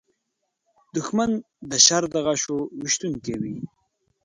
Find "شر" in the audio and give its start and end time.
1.85-2.03